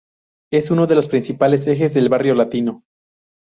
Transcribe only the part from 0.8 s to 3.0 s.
de los principales ejes del barrio latino.